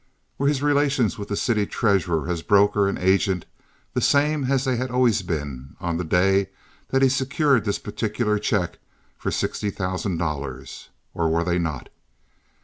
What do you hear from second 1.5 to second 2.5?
treasurer as